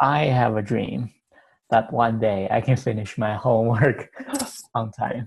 [0.00, 1.10] I have a dream
[1.70, 4.10] that one day I can finish my homework
[4.74, 5.26] on time.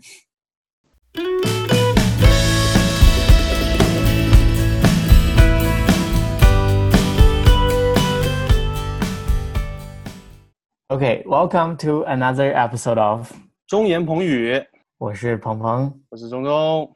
[10.89, 13.31] Okay, welcome to another episode of
[13.67, 14.63] 中言彭语，
[14.97, 16.01] 我是鹏鹏。
[16.09, 16.95] 我是钟钟。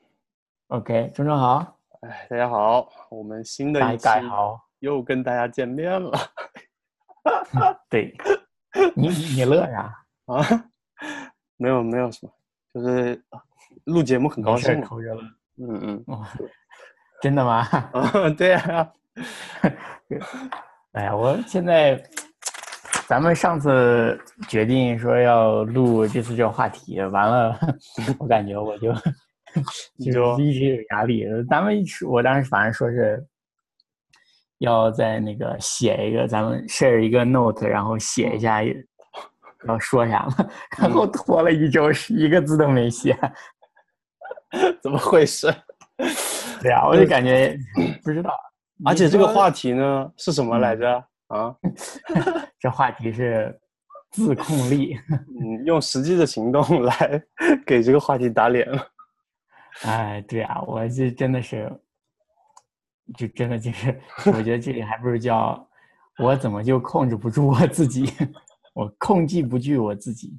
[0.67, 4.59] OK，钟钟好，哎，大家好，我们新的大一期家好。
[4.79, 6.17] 又跟大家见面了
[7.90, 8.14] 对，
[8.94, 10.04] 你你你乐啥？
[10.26, 10.64] 啊！
[11.56, 12.32] 没有没有什么，
[12.74, 13.40] 就是啊
[13.84, 14.80] 录节目很高兴。
[15.58, 16.28] 嗯嗯哇，
[17.22, 17.60] 真的吗？
[17.92, 18.92] 啊，对呀、
[20.92, 22.02] 哎呀，我现在，
[23.06, 27.58] 咱们上次决定说要录这次这个话题，完了，
[28.18, 28.92] 我感觉我就
[29.98, 31.24] 就就一直有压力。
[31.48, 33.24] 咱们一直，我当时反正说是
[34.58, 38.62] 要在那个写一个，咱们 share 一个 note，然后写一下
[39.66, 43.16] 要说啥嘛，然后拖了一周，一个字都没写。
[44.80, 45.52] 怎么回事？
[46.62, 47.58] 对呀，我就感觉
[48.02, 48.30] 不知道。
[48.84, 51.04] 而且这个话题呢是什么来着？
[51.28, 51.54] 啊，
[52.60, 53.58] 这话题是
[54.12, 54.96] 自控力。
[55.10, 57.22] 嗯，用实际的行动来
[57.66, 58.86] 给这个话题打脸了。
[59.82, 61.70] 哎，对啊，我这真的是，
[63.16, 65.68] 就真的就是，我觉得这里还不如叫
[66.18, 68.10] 我怎么就控制不住我自己，
[68.74, 70.32] 我控制不住我自己，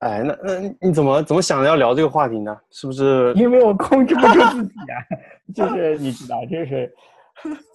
[0.00, 2.56] 哎，那那你怎么怎么想着要聊这个话题呢？
[2.70, 3.32] 是不是？
[3.34, 4.94] 因为我控制不住自己啊，
[5.54, 6.92] 就是你知道，就是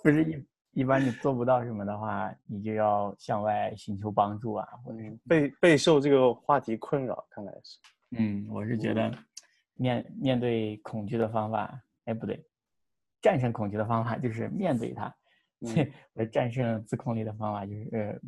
[0.03, 7.77] 不是一一般你做不到什么的话，你就要向外寻求帮助啊，或者是备备受这个话题困扰，看来是。
[8.17, 9.11] 嗯，我是觉得
[9.75, 11.73] 面面对恐惧的方法，
[12.05, 12.43] 哎，不对，
[13.23, 15.05] 战胜恐惧的方法就是面对它。
[15.65, 18.19] 嗯我战胜自控力的方法就是、呃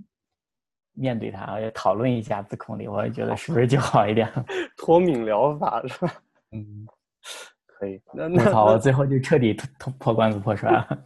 [0.98, 4.32] 面对它，我要讨论一下自控力，我觉得是不是就好一点？
[4.78, 6.14] 脱敏疗法是吧？
[6.54, 6.88] 嗯，
[7.68, 8.02] 可以。
[8.14, 9.54] 那那好，我最后就彻底
[10.00, 11.04] 破罐子破摔了。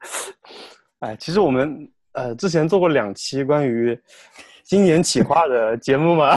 [1.00, 4.00] 哎，其实我们呃之前做过两期关于
[4.62, 6.34] 今年企划的节目嘛，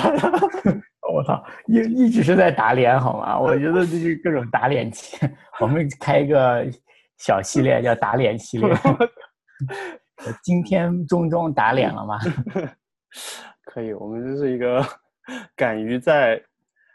[1.12, 3.38] 我操，一一直是在打脸好吗？
[3.40, 5.18] 我觉得 这是各种打脸期，
[5.60, 6.66] 我们开一个
[7.18, 8.70] 小系列叫打脸系列。
[10.26, 12.20] 我今天中中打脸了吗？
[13.66, 14.84] 可以，我们这是一个
[15.56, 16.42] 敢于在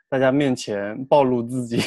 [0.09, 1.78] 大家面前暴露自己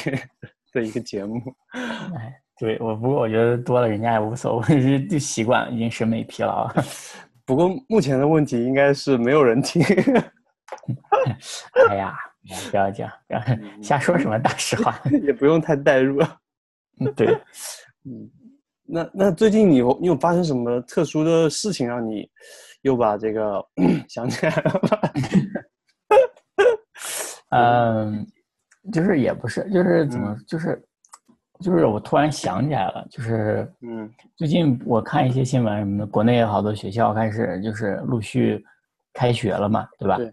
[0.72, 1.40] 的一个节目。
[1.72, 6.74] 哎，对我不过我觉得多了人家也无所谓，是就习惯了，已经审美疲劳了。
[7.46, 9.82] 不过目前的问题应该是没有人听，
[11.88, 12.14] 哎呀，
[12.70, 13.42] 不要这样，不要
[13.82, 15.00] 瞎说什么大实话。
[15.22, 16.20] 也不用太代入。
[17.00, 17.28] 嗯对，
[18.04, 18.30] 嗯，
[18.84, 22.28] 那那最近你有你有发生什么特殊的事情让你
[22.82, 23.64] 又把这个
[24.08, 24.98] 想起来了吗？
[27.52, 28.26] 嗯，
[28.92, 30.84] 就是也不是，就是怎么，就是
[31.60, 38.62] 就是我突然想起来了，就是嗯最近我看一些新闻什么的，国内有好多学校开始就是陆续
[39.14, 40.16] 开学了嘛，对吧？
[40.16, 40.32] 对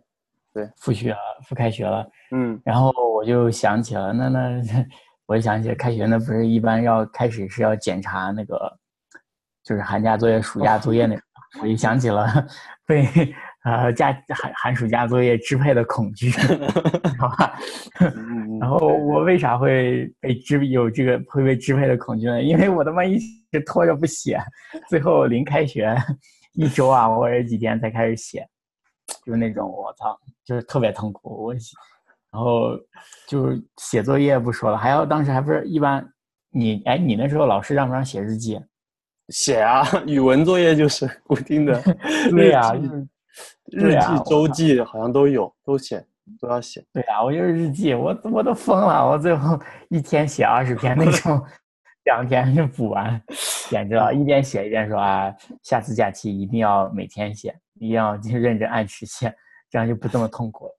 [0.58, 2.06] 对复学了，复开学了。
[2.32, 4.62] 嗯然后我就想起了，那那
[5.28, 8.58] 我就想起开学那不是一般要开始是要检查那个，
[9.64, 11.24] 就是寒假作业、暑假作业那种，
[11.62, 12.28] 我就想起了
[12.86, 13.06] 被
[13.64, 16.32] 呃假寒寒暑假作业支配的恐惧，
[17.20, 17.54] 好吧？
[18.00, 22.42] 嗯然后我为啥会被支有这个会被支配的恐惧呢？
[22.42, 23.20] 因为我他妈一
[23.52, 24.40] 直拖着不写，
[24.90, 25.96] 最后临开学
[26.54, 28.48] 一周啊或者几天才开始写，
[29.26, 31.46] 就是那种我操，就是特别痛苦。
[31.46, 31.54] 我，
[32.32, 32.78] 然后
[33.28, 36.06] 就是写作业不说了，还要当时还不是一般
[36.50, 38.60] 你哎你那时候老师让不让写日记？
[39.30, 41.82] 写啊， 语文作业就是固定的
[42.32, 42.74] 对呀、
[43.66, 46.06] 日记周记好像都有，都写，
[46.40, 46.82] 都要写。
[46.94, 49.60] 对呀、我就是日记，我我都疯了，我最后
[49.90, 51.44] 一天写二十篇那种，
[52.08, 53.22] 两天就补完，
[53.70, 54.14] 简直了！
[54.14, 55.32] 一边写一边说啊，
[55.62, 59.32] 下次假期一定要每天写，一定要就认真按时写，
[59.70, 60.72] 这样就不这么痛苦了。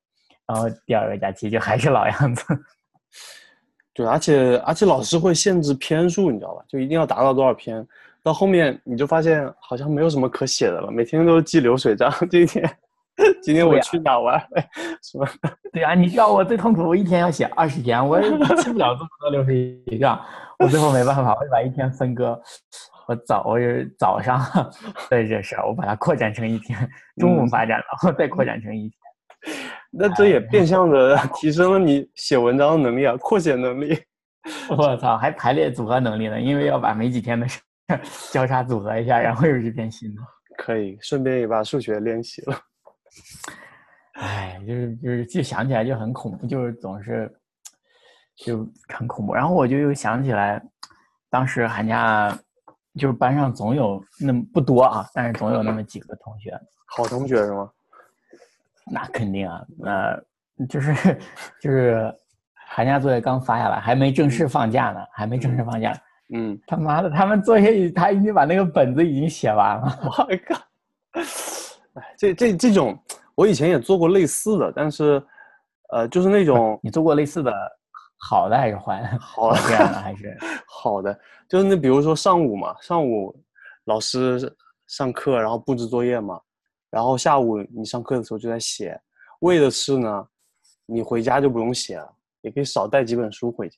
[0.47, 2.43] 然后第二个假期就还是老样子，
[3.93, 6.65] 对，而且而且老师会限制篇数，你知道吧？
[6.67, 7.87] 就一定要达到多少篇。
[8.23, 12.11] 到后面你就发现好像没有什么可写的了，每天都记流水账。
[12.31, 12.65] 这一天
[13.43, 14.63] 今天我去哪玩了？
[15.03, 15.27] 什么？
[15.73, 18.29] 对啊，你知道我最痛苦，我一天要写二十篇，我记
[18.73, 20.21] 不了这么多流水账，
[20.59, 22.41] 我最后没办法，我就把一天分割，
[23.09, 24.39] 我早我是早上
[25.11, 26.79] 的这事儿，我把它扩展成一天，
[27.17, 28.93] 中午发展了，我再扩展成一天。
[29.91, 33.99] 那这也变相的提升了你写文章的能力啊，扩写能力。
[34.69, 37.61] 我操，还排列组合能力呢，因为要把没几天的事
[38.33, 40.23] 交叉组合一下，然后又是一篇新的。
[40.57, 42.57] 可以顺便也把数学练习了。
[44.15, 47.33] 哎，就是就是，就想起来就很恐怖，就是总是
[48.37, 49.35] 就很恐怖。
[49.35, 50.63] 然后我就又想起来，
[51.31, 52.37] 当时寒假
[52.95, 57.71] 就是班上总有那么不多啊，但是总有那么几个同学，好同学是吗？
[58.91, 60.21] 那肯定啊，那
[60.67, 60.93] 就是
[61.61, 62.13] 就是
[62.55, 65.93] 寒假作业刚发下来，还没正式放假呢，还没正式放假。
[66.35, 69.99] 嗯，他妈的，他们作业他已经把那个本子已经写完了。
[70.03, 70.11] 我
[70.49, 71.23] 靠！
[71.99, 72.99] 哎，这这这种，
[73.35, 75.23] 我以前也做过类似的，但是，
[75.91, 77.53] 呃，就是那种你做过类似的，
[78.19, 79.19] 好的还是坏的？
[79.19, 80.37] 好的还是
[80.67, 81.19] 好的，
[81.49, 83.35] 就是那比如说上午嘛，上午
[83.85, 84.55] 老师
[84.87, 86.41] 上课，然后布置作业嘛，
[86.91, 89.01] 然后下午你上课的时候就在写，
[89.41, 90.27] 为的是呢，
[90.87, 92.13] 你回家就不用写了，
[92.43, 93.77] 也可以少带几本书回家，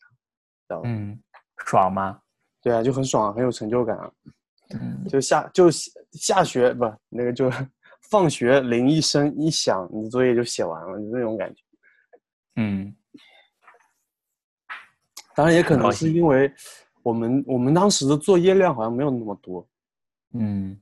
[0.69, 0.83] 知道吧？
[0.87, 1.19] 嗯，
[1.67, 2.19] 爽吗？
[2.63, 4.11] 对啊，就很爽，很有成就感啊。
[4.73, 5.69] 嗯，就下就
[6.13, 7.51] 下学不那个就
[8.11, 11.63] 放学铃一声一响，你的作业就写完了，就那种感觉。
[12.57, 12.95] 嗯，
[15.35, 16.53] 当然也可能是因为
[17.03, 19.67] 我们我们当时的作业量好像没有那么多，
[20.35, 20.79] 嗯，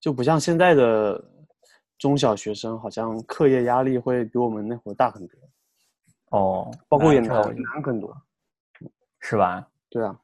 [0.00, 1.22] 就不像现在的
[1.98, 5.38] 中小学生，好像课业压力会比我们那会儿大很多，
[6.30, 8.16] 哦，包括也难很多。
[9.22, 9.68] 是吧？
[9.90, 10.18] 对啊，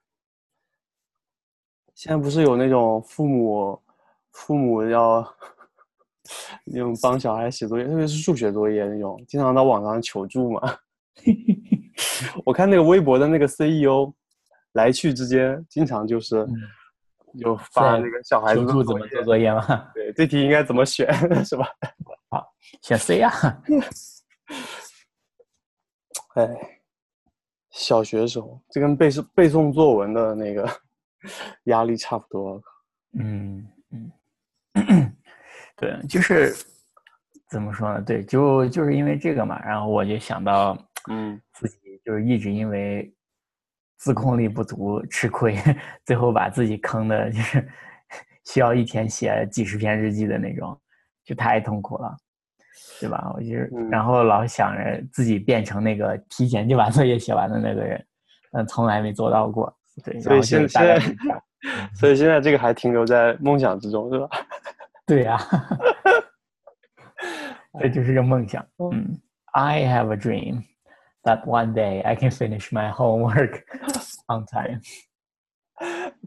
[1.94, 3.78] 现在不是有那种父母
[4.30, 5.22] 父母要
[6.64, 10.78] 那种帮小孩写作业，特别是数学作业那种，经常到网上求助嘛。
[12.44, 14.12] 我看那个微博的那个 CEO
[14.72, 16.54] 来去之间，经常就是嗯
[17.34, 19.64] 有发那个小孩子怎么做作业嘛？
[19.94, 21.12] 对，这题应该怎么选
[21.44, 21.66] 是吧？
[22.28, 22.46] 好
[22.82, 23.32] 选 C 啊。
[26.34, 26.80] 哎，
[27.70, 30.68] 小学的时候，这跟背诵背诵作文的那个
[31.64, 32.62] 压力差不多。
[33.18, 34.12] 嗯嗯，
[35.76, 36.54] 对，就是
[37.50, 38.00] 怎么说呢？
[38.00, 40.76] 对，就就是因为这个嘛，然后我就想到
[41.10, 43.12] 嗯自己就是一直因为
[43.98, 45.56] 自控力不足吃亏，
[46.04, 47.68] 最后把自己坑的，就是
[48.46, 50.78] 需要一天写几十篇日记的那种，
[51.24, 52.16] 就太痛苦了，
[53.00, 53.30] 对吧？
[53.34, 58.02] 我就是，嗯然后老想着自己变成那个提前就把作业写完的那个人，
[58.50, 59.74] 但从来没做到过。
[60.04, 60.98] 对，所以现在。
[61.94, 64.28] 所以现在这个还停留在梦想之中，是吧？
[65.06, 65.38] 对呀、
[67.80, 68.66] 这就是个梦想。
[68.78, 69.20] 嗯
[69.52, 70.64] ，I have a dream
[71.22, 73.62] that one day I can finish my homework
[74.26, 74.80] on time。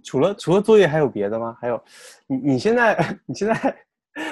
[0.04, 1.58] 除了除了作业还有别的吗？
[1.60, 1.84] 还有，
[2.28, 3.76] 你你现在你现在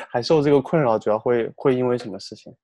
[0.10, 2.56] 还受这个困扰，主要会会因为什么事情？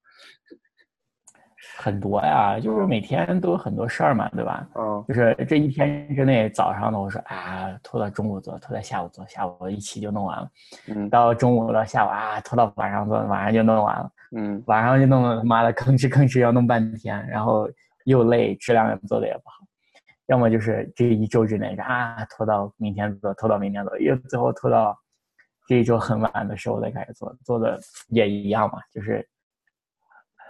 [1.77, 4.67] 很多呀，就是每天都有很多事儿嘛，对吧？
[4.75, 10.49] 嗯就是这一天之内，早上呢，我说啊，拖到中午做，拖到下午做，下午一起就弄完了。
[10.87, 14.11] 嗯到中午到下午啊，拖到晚上做，晚上就弄完了。
[14.35, 17.69] 嗯晚上就弄得他妈的吭哧吭哧要弄半天，然后
[18.05, 19.55] 又累，质量也做的也不好。
[20.27, 24.97] 要么就是这一周之内啊拖到明天做，拖到明天做，又最后拖到
[25.67, 29.27] 这一周很晚的时候再开始做，做的也一样嘛，就是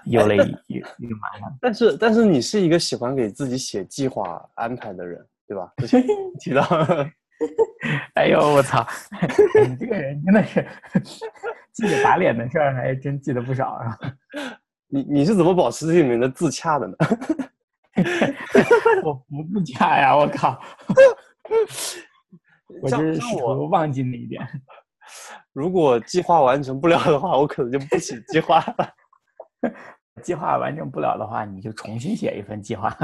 [0.05, 1.55] 又累又又麻烦。
[1.61, 5.71] 但是但是你是一个喜欢给自己写计划安排的人，对吧？
[5.77, 6.03] 之前
[6.39, 6.61] 提到，
[8.15, 8.85] 哎呦我操，
[9.67, 10.65] 你这个人真的是
[11.71, 13.97] 记得打脸的事儿还真记得不少啊。
[14.87, 16.95] 你你是怎么保持这里面的自洽的呢？
[19.03, 20.59] 我不自洽呀，我靠！
[22.81, 24.47] 我像就是我图忘记那一点。
[25.51, 28.89] 如果计划完成不了的话，我可能就不写计划了。
[30.21, 32.95] 计划完成不了的话，你就重新写一份计划。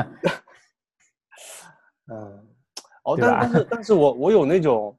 [2.11, 2.47] 嗯，
[3.03, 4.97] 哦，但但是但是我我有那种，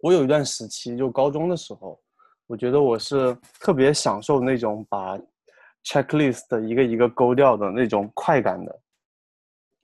[0.00, 2.00] 我有一段时期，就高中的时候，
[2.46, 5.18] 我觉得我是特别享受那种把
[5.84, 8.80] checklist 的一个一个勾掉的那种快感的。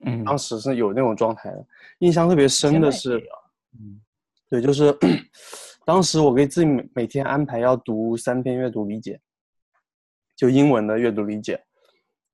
[0.05, 1.65] 嗯，当时是有那种状态的，
[1.99, 3.17] 印象特别深的是，
[3.79, 4.01] 嗯
[4.49, 4.93] 对，就是
[5.85, 9.19] 当时我给自己每每天安排要读三篇阅读理解，
[10.35, 11.59] 就英文的阅读理解。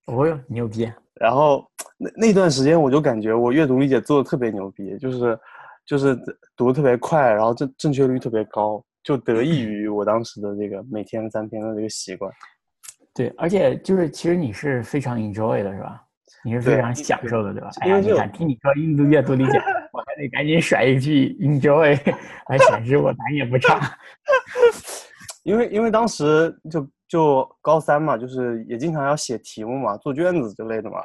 [0.08, 0.92] 哦哟，牛逼！
[1.14, 1.64] 然后
[1.98, 5.40] 那那段时间我就感觉我阅读理解做的特别牛逼，就是
[5.86, 6.18] 就是
[6.56, 12.32] 读的特别快，然后正正确率特别高，就得益于我当时的这个每天三篇的这个习惯。
[13.14, 16.02] 对，而且就是其实你是非常 enjoy 的，是吧？
[16.44, 17.70] 你是非常享受的，对吧？
[17.82, 19.60] 哎呀，因为这种你看，听你说印度阅读理解，
[19.94, 21.96] 我还得赶紧甩一句 enjoy，
[22.50, 23.80] 来显示我胆也不差。
[25.44, 31.04] 因为因为当时就就高三嘛，就是也经常要写题目嘛，做卷子之类的嘛。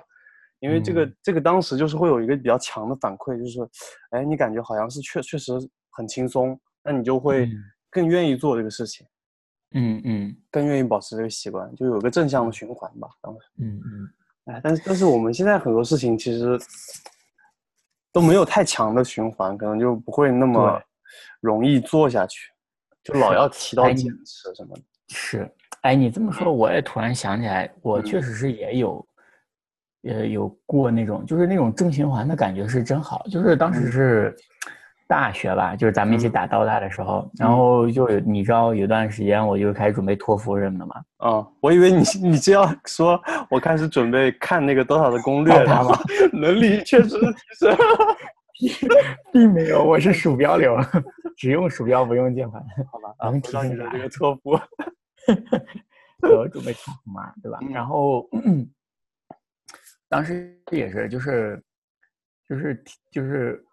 [0.61, 3.69] 因为这个、嗯这个当时就是会有一个比较强的反馈，就是，
[4.11, 5.53] 哎，你感觉好像是确确实
[5.91, 7.53] 很轻松，那你就会嗯
[7.91, 9.05] 更愿意做这个事情。
[9.73, 13.09] 嗯嗯更愿意保持这个习惯，就有个正向的循环吧。
[13.21, 16.57] 当时，嗯嗯，哎，但是但是我们现在很多事情其实
[18.13, 20.81] 都没有太强的循环，可能就不会那么
[21.41, 22.53] 容易做下去，
[23.03, 24.83] 就老要提到坚持什么的。
[25.09, 25.53] 是。
[25.87, 28.05] 哎，你这么说，我也突然想起来，我嗯。
[28.05, 29.07] 确实是也有，
[30.03, 33.25] 呃，有过那种，就是那种正循环的感觉是真好。
[33.31, 33.93] 就是当时嗯。
[33.93, 34.37] 是
[35.07, 36.33] 大学吧，就是咱们一起嗯。
[36.33, 45.99] 打刀大的时候，然后就有你知道有段时间我就开始准备托福什么的嘛，嗯、我以为你你这样说，我开始准备看那个 DOTA 的攻略报它然后吗
[46.35, 47.77] 能力确实是提升。
[49.33, 50.77] 并没有，我是鼠标流，
[51.37, 52.61] 只用鼠标不用键盘。
[52.91, 54.59] 好吧，啊，能回提升你的这个托福，
[56.23, 57.59] 我准备托福嘛，对吧？
[57.63, 58.29] 嗯然后
[60.09, 61.63] 当时也是，就是
[62.49, 63.65] 就是就是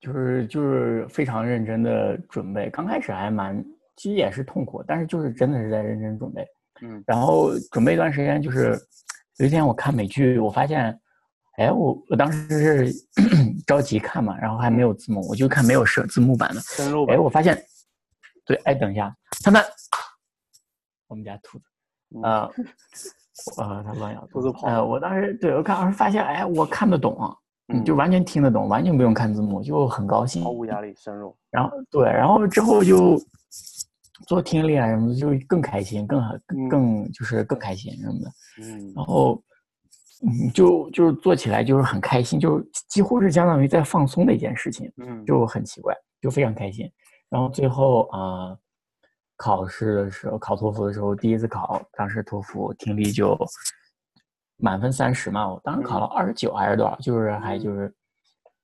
[0.00, 2.70] 就是就是非常认真的准备。
[2.70, 3.62] 刚开始还蛮，
[3.96, 6.46] 其实也是痛苦，但是就是真的是在认真准备。
[6.82, 8.74] 嗯然后准备一段时间，就是
[9.36, 10.98] 有一天我看美剧，我发现，
[11.58, 12.48] 哎，我我当时
[12.88, 12.92] 是
[13.66, 16.60] 着急看嘛，然后还没有字幕，我就看没有设字幕版的。
[16.62, 17.18] 深入吧哎，。
[17.18, 17.62] 我发现，
[18.46, 19.62] 对，哎，等一下，他们，
[21.10, 21.64] 我们家兔子，
[22.14, 22.50] 嗯呃，
[23.58, 27.18] 呃，它乱咬兔子跑呃，我当时对我看，我发现，哎，我看得懂，
[27.68, 30.50] 嗯就完全听得懂，完全不用看字幕，就很高兴毫。
[30.50, 31.36] 无压力，深入。
[31.50, 33.20] 然后对，然后之后就
[34.28, 36.20] 做听力啊什么的，就更开心，更
[36.54, 38.30] 嗯更就是更开心什么的。
[38.62, 39.42] 嗯然后，
[40.22, 44.92] 嗯，就就是做起来就是很开心，就几乎是相当于在放松的一件事情。
[44.98, 46.88] 嗯，就很奇怪，就非常开心。
[47.28, 48.58] 然后最后啊、呃
[49.40, 53.34] 考试的时候，考托福的时候，第一次考，当时托福听力就
[54.58, 57.90] 满分三十嘛，我当时考了二十九还是多少，就是还就是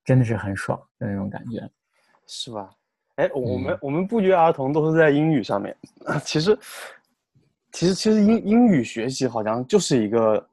[0.05, 1.67] 真的是很爽的那种感觉。
[2.27, 2.69] 是吧？
[3.15, 5.75] 哎，我我们嗯我们不约而同都是在英语上面。
[6.23, 6.59] 其实，
[7.71, 10.47] 其实其实英英语学习好像就是一个，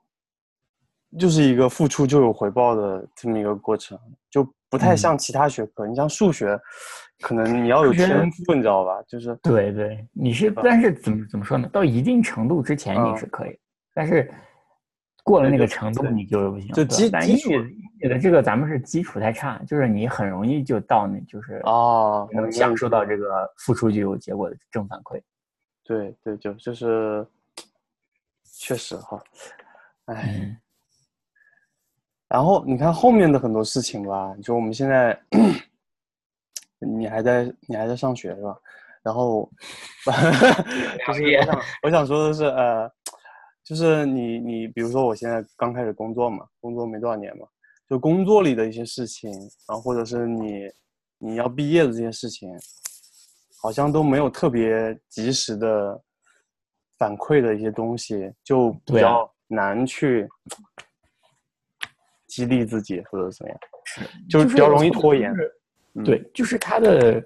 [1.19, 3.99] 就是一个付出就有回报的这么一个过程，
[4.31, 5.87] 就不太嗯像其他学科。
[5.87, 6.59] 你像数学，
[7.21, 9.01] 可能你要有天赋，你知道吧？
[9.07, 11.69] 就是对对，你是，但是怎么怎么说呢？
[11.73, 13.57] 到一定程度之前你嗯是可以，
[13.95, 14.29] 但是
[15.23, 16.73] 过了那个程度你就不行。
[16.73, 17.51] 就基基础
[18.01, 25.21] 的这个咱们是基础太差，就是你很容易就到那就是哦，能享受到这个付出就有结果的正反馈。
[25.85, 27.25] 对对，就就是，
[28.59, 29.23] 确实哈，
[30.07, 30.61] 哎。
[32.35, 35.17] 嗯然后你看后面的很多事情吧，就我们现在，
[36.81, 38.59] 你还在你还在上学是吧？
[39.05, 39.49] 然后，
[41.07, 42.91] 就是我想我想说的是，呃，
[43.63, 47.47] 就是你你比如说我现在刚开始工作嘛，工作没多少年嘛，
[47.89, 49.31] 就工作里的一些事情，
[49.69, 50.69] 然后或者是你
[51.19, 52.51] 你要毕业的这些事情，
[53.63, 56.03] 好像都没有特别及时的
[56.99, 60.29] 反馈的一些东西，就比较难去
[62.35, 63.59] 激励自己或者怎么样，
[64.29, 65.33] 就是比较容易拖延。
[66.05, 67.25] 对，就是它的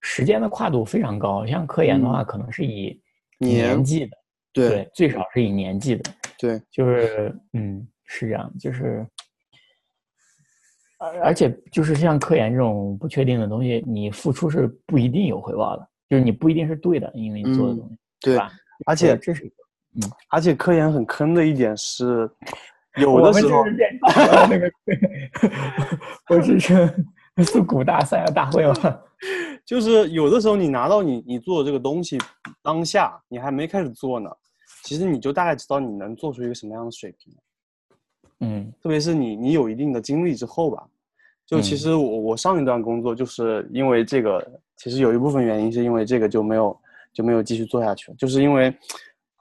[0.00, 1.46] 时间的跨度非常高。
[1.46, 3.00] 像科研的话，可能是以
[3.38, 4.16] 年纪的，
[4.52, 6.10] 对对，最少是以年纪的。
[6.38, 9.06] 对，就是嗯，是这样，就是，
[10.98, 18.52] 而而且就是像科研这种不确定的东西，你付出是不一定有回报的，就是你不一定是对的，因为你做的嗯东西，对吧？
[18.84, 19.54] 而且这是一个
[20.28, 22.30] 而且科研很坑的一点是，
[22.96, 23.76] 有的时候这是
[24.50, 24.70] 那个，
[27.36, 28.74] 是诉苦大赛啊大会嘛。
[29.66, 32.18] 就是有的时候你拿到你你做的这个东西，
[32.62, 34.30] 当下你还没开始做呢，
[34.82, 37.32] 其实你就大概知道你能做出一个什么样的水平。
[38.40, 40.82] 嗯特别是你你有一定的经历之后吧，
[41.46, 46.76] 就其嗯实我我上一段工作就是因为这个，其实有一部分原因是因为这个就没有
[47.12, 48.74] 就没有继续做下去了，就是因为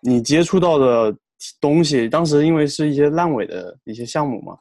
[0.02, 1.16] 你接触到的
[1.62, 4.58] 东西，当时因为是一些烂尾的一些项目嘛，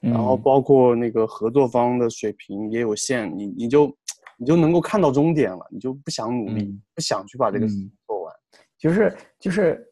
[0.00, 3.96] 然后嗯包括那个合作方的水平也有限，你你就
[4.36, 6.82] 你就能够看到终点了，你就不想努力，嗯。
[6.94, 7.92] 不想去把这个事情嗯。
[8.06, 8.34] 做完。
[8.78, 9.84] 就是就是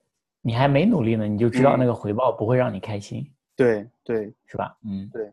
[0.43, 1.79] 你还没努力呢，你就知道嗯。
[1.79, 3.25] 那个回报不会让你开心，
[3.57, 4.77] 对对，是吧？
[4.85, 5.09] 嗯。
[5.13, 5.33] 对。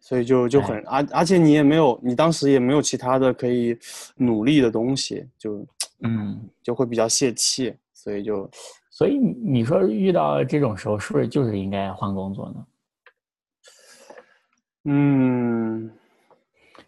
[0.00, 3.74] 所以就就很而而且你也没有，你当时也没有其他的可以
[4.16, 5.66] 努力的东西，就
[6.02, 6.48] 嗯。
[6.62, 8.48] 就会比较泄气，所以就
[8.94, 12.66] 所以你你说遇到这种时候，是不是就是应该换工作呢？
[14.84, 15.90] 嗯，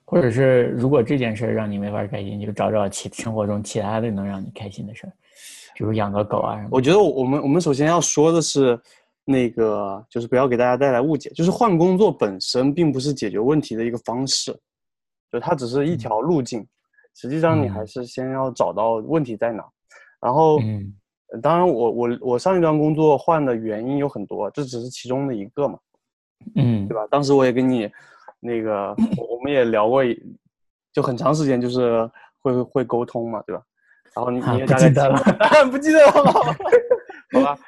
[0.05, 5.13] 或者是如果这件事儿让你没法开心，就找找其生活中其他的能让你开心的事儿，
[5.75, 6.69] 比如养个狗啊什么。
[6.71, 8.81] 我觉得我们我们首先要说的是，
[9.25, 14.57] 那个就是不要给大家带来误解，就是换工作本身并不是解决问题的一个方式，
[15.33, 16.65] 就它只是一条路径，
[17.17, 19.65] 实际上你还嗯是先要找到问题在哪，
[20.21, 20.61] 然后，
[21.43, 25.79] 当然我我我上一段工作换的原因有很多，这只是其中的一个嘛，
[26.55, 27.07] 嗯对吧？
[27.11, 27.91] 当时我也跟你
[28.41, 30.17] 那个， 我我们也聊过一，
[30.93, 32.09] 就很长时间就是
[32.41, 33.63] 会会沟通嘛，对吧？
[34.15, 36.13] 然后你你也大概记得了了， 不记得了？
[37.35, 37.59] 好吧，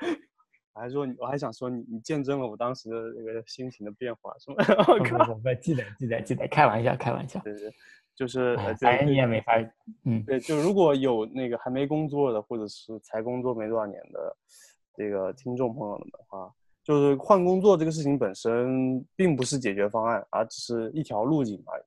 [0.75, 4.85] 我还说，我还想说你你见证了我当时的那个心情的变化，是吗？
[4.89, 7.41] 我不靠，不不，记得记得记得，开玩笑开玩笑。
[7.41, 7.71] 对对，
[8.19, 9.53] 就是呃，哎你也没法，
[10.05, 14.37] 嗯对，就如果有那个还没工作的，或者是才工作没多少年的
[14.97, 16.51] 这个听众朋友们的话，
[16.83, 21.83] 就是换工作这个事情本身并不是解决方案，而只是一条路径而已。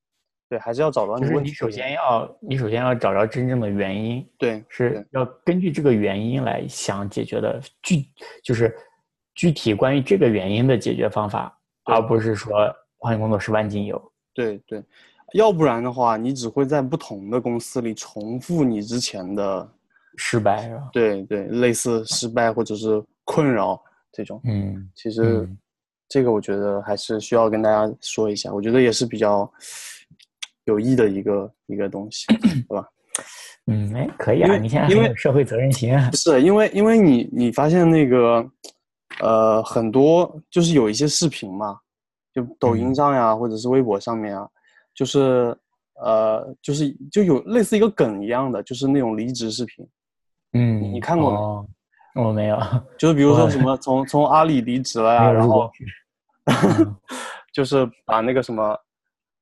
[0.47, 8.05] 对，还是要找到就是问题的你首先要你首先要找着真正的原因，对是要根据这个原因来想解决的具，
[8.41, 8.73] 就是
[9.35, 14.01] 具体关于这个原因的解决方法，而不是说换工作是万金油。
[14.33, 14.81] 对对，
[15.33, 19.69] 要不然的话，你只会在不同的公司里重复你之前的，
[20.17, 20.89] 失败是吧？
[20.91, 24.41] 对对，类似失败或者是困扰这种。
[24.45, 25.57] 嗯其实嗯
[26.09, 29.49] 这个我觉得还是需要跟大家说一下，我觉得也是比较
[30.65, 32.25] 有益的一个一个东西，
[32.67, 32.87] 对吧？
[33.67, 36.17] 嗯，哎，可以啊，你现在因为社会责任心啊 不。
[36.17, 38.45] 是因为因为你你发现那个
[39.21, 41.77] 呃很多就是有一些视频嘛，
[42.33, 44.45] 就抖音嗯上呀，或者是微博上面啊，
[44.93, 45.55] 就是
[45.95, 49.87] 呃就是就有类似一个梗一样的，就是那种离职视频，
[50.53, 51.67] 嗯，你看过吗哦？
[52.15, 52.59] 我没有，
[52.97, 55.71] 就是比如说什么从从阿里离职了呀，然后
[57.53, 58.77] 就是把那个什么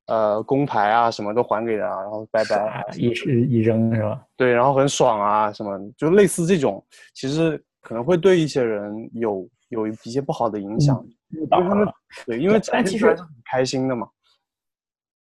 [0.06, 4.22] 呃工牌啊什么都还给他，然后拜拜啊一是一扔是吧？
[4.36, 11.88] 对，然后很爽啊什么，就类似这种，其实可能会对一些人有有一些不好的影响，误因为他们
[12.26, 14.06] 对，因为展但其实现出来是很开心的嘛。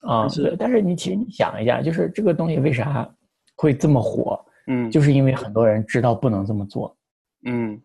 [0.01, 3.09] 啊，但是对但是你其实你想一下，就是这个东西为啥
[3.57, 6.97] 会这么火，嗯，就是因为很多人知道不能这么做，
[7.45, 7.81] 嗯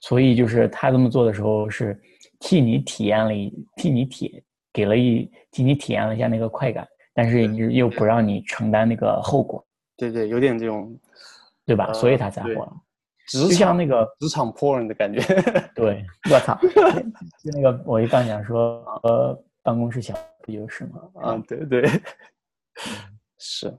[0.00, 1.98] 所以就是他这么做的时候是
[2.40, 9.64] 替你体验了一，替你体给了一，替你体验了一下那个快感，但是又又不让你承担那个后果，
[9.96, 10.98] 对对，有点这种
[11.64, 11.84] 对吧？
[11.86, 12.72] 呃所以他才火了。
[13.28, 15.20] 职就像场那个，职场 porn 的感觉。
[15.76, 16.58] 对，我操，
[17.40, 21.10] 就那个我就刚想说，呃，办公室小不就是吗？
[21.14, 21.88] 啊，对对，
[23.38, 23.78] 是，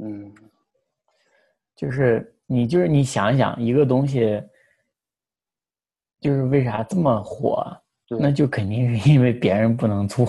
[0.00, 0.32] 嗯
[1.74, 4.42] 就是你就是你想一想，一个东西，
[6.20, 7.66] 就是为啥这么火？
[8.20, 10.26] 那就肯定是因为别人不能做，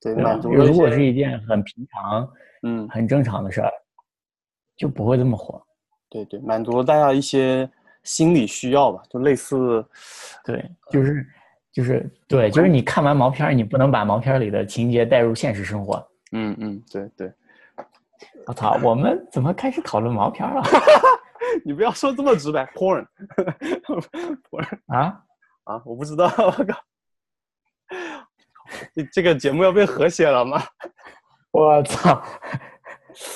[0.00, 0.40] 对，吧满？
[0.40, 3.70] 足如果是一件很平常、嗯，很正常的事儿，
[4.76, 5.64] 就不会这么火。
[6.08, 7.70] 对对，满足了大家一些
[8.02, 9.86] 心理需要吧，就类似，
[10.42, 11.24] 对，就是
[11.76, 16.02] 就是对，就是你看完毛片儿，你不能把毛片儿里的情节带入现实生活。
[16.32, 17.30] 嗯嗯，对对，
[18.46, 20.62] 我操，我们怎么开始讨论毛片儿了
[21.66, 25.20] 你不要说这么直白，porn，porn 啊？
[25.64, 26.82] 啊，我不知道，我靠，
[28.94, 30.62] 这 这个节目要被和谐了吗？
[31.52, 32.22] 我操！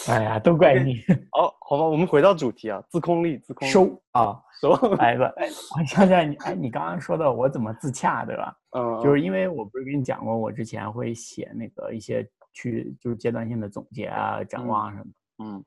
[0.09, 1.01] 哎呀，都怪你
[1.33, 4.39] 哦，好吧，我们回到主题啊，自控力，自控力，收啊！
[4.61, 8.55] 收，来吧，哎，我想想你，哎，你刚刚说的我怎么自洽，对吧？
[8.77, 15.11] 嗯，就是因为我不是跟你讲过，我之前会写那个一些去就是阶段性的总结啊、展望啊什么的。
[15.45, 15.65] 嗯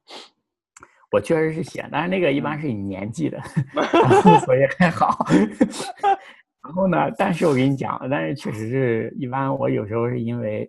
[1.11, 3.39] 我确实是写，但是那个一般是以年纪的，
[4.45, 5.23] 所以还好。
[6.63, 10.67] 然后呢，但是我跟你讲，但是确实是一般，我有时候是因为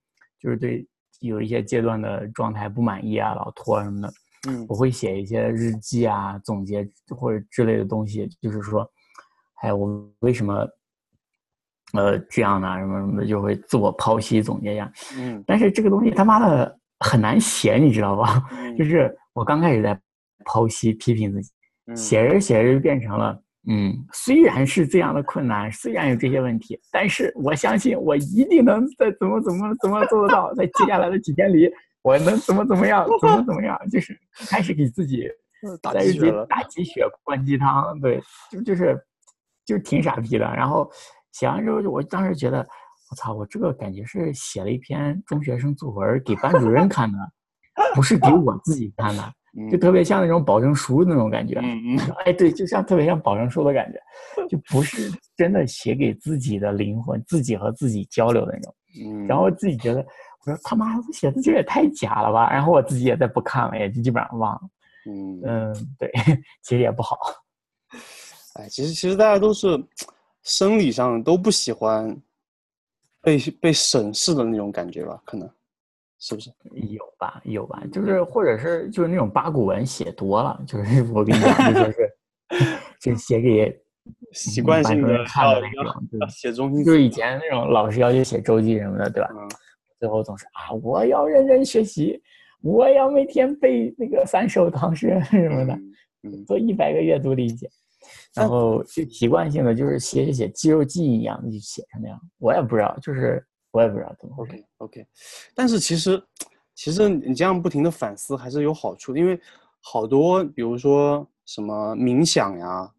[0.38, 0.86] 就是对
[1.20, 4.12] 有一些阶段的状态不满意啊，老拖什么的，
[4.48, 8.88] 嗯我会写一些日记啊、总结或者之类的东西，就是说，
[9.62, 10.66] 哎，我为什么
[11.94, 12.76] 呃这样呢？
[12.78, 14.92] 什么什么的，就会自我剖析总结一下。
[15.18, 18.46] 嗯但是这个东西他妈的很难写，你知道吧？
[18.52, 19.98] 嗯， 就是我刚开始在
[20.44, 21.50] 剖析批评自己，
[21.86, 31.68] 嗯写着写着就变成了，嗯，虽然是这样的困难，虽然有这些问题，但是我相信我一定能在怎么怎么怎么做得到，在接下来的几天里，
[32.02, 34.16] 我能怎么怎么样，怎么怎么样，就是
[34.48, 35.28] 开始给自己
[35.82, 38.20] 打鸡血了，打鸡血、灌鸡汤，对，
[38.52, 38.96] 就就是
[39.64, 40.44] 就挺傻逼的。
[40.54, 40.88] 然后
[41.32, 42.58] 写完之后，我当时觉得，
[43.10, 47.18] 我操，我这个感觉是写了一篇中学生作文给班主任看的，
[47.96, 49.32] 不是给我自己看的，
[49.70, 51.58] 就嗯特别像那种保证书那种感觉。
[51.62, 53.98] 嗯嗯 哎，对，就像特别像保证书的感觉，
[54.48, 58.74] 就不是真的写给自己的灵魂、自己和自己交流的那种。
[59.04, 60.00] 嗯，然后自己觉得，
[60.44, 62.50] 我说他妈，我写的这也太假了吧。
[62.50, 64.60] 然后我自己也再不看了，也就基本上忘了。
[65.08, 66.10] 嗯嗯，对，
[66.62, 67.18] 其实也不好。
[68.60, 69.82] 哎，其实其实大家都是
[70.42, 72.16] 生理上都不喜欢
[73.22, 75.48] 被被审视的那种感觉吧，可能
[76.18, 76.50] 是不是？
[76.90, 82.12] 有吧，有吧，就是或者是就是那种八股文写多了，就是 我跟你讲，就是
[83.00, 83.78] 就写给
[84.32, 89.28] 习惯性的看的那种，写中心就是以前那种老师要求写周记什么的，对吧？
[89.98, 92.20] 最后总是啊，我要认真学习，
[92.62, 95.78] 我要每天背那个三首唐诗什么的，
[96.46, 97.68] 做一百个阅读理解，
[98.34, 103.44] 然后就习惯性的就是写写写肌肉记忆一样的就写成那样，我也不知道，就是。
[103.76, 104.34] 我也不知道怎么。
[104.38, 105.06] OK OK，
[105.54, 106.22] 但是其实，
[106.74, 109.38] 其实你这样不停的反思还是有好处的，因为
[109.82, 112.90] 好多，比如说什么冥想呀，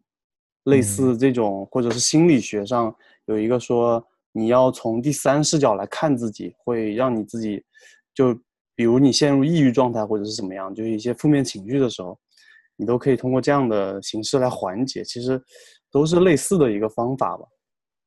[0.64, 7.64] 类似这种，或者是心理学上有一个说，你要从第三视角来看自己，会让你自己，
[8.14, 8.32] 就
[8.76, 12.16] 比如你陷入抑郁状态或者是怎么样，就是一些负面情绪的时候，
[12.76, 15.02] 你都可以通过这样的形式来缓解。
[15.02, 15.42] 其实
[15.90, 17.44] 都是类似的一个方法吧，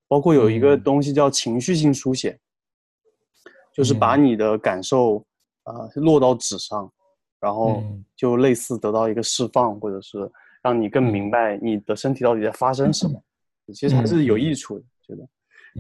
[0.08, 2.40] 包括有一个东西叫情绪性书写。
[3.74, 5.26] 就是把你的感受，
[5.64, 6.92] 呃，落到纸上，
[7.40, 7.84] 然后
[8.16, 10.30] 就类似得到一个释放，或者是
[10.62, 13.22] 让你更明白你的身体到底在发生什么，
[13.74, 15.28] 其实还是有益处的，觉得。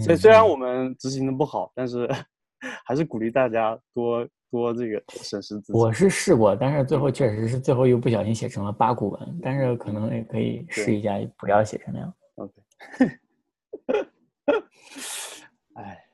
[0.01, 2.09] 所以虽然我们执行的不好，但是
[2.85, 5.77] 还是鼓励大家多多这个审视自己。
[5.77, 12.13] 我是试过，但是最后确实是最后又不小心写成了八股文，但是可能也可以试一下，不要写成那样。
[12.35, 12.53] OK。
[15.73, 16.05] 哎。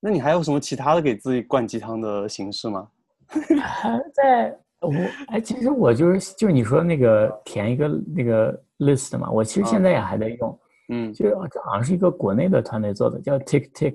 [0.00, 2.88] 那你还有什么其他的给自己灌鸡汤的形式吗？
[4.14, 4.90] 在我
[5.28, 10.58] 哎，其实我就是就是你说那个填一个那个 list 嘛，我其实现在也还在用。
[10.88, 13.94] 嗯，就这好像是一个国内的团队做的，叫 Tick Tick。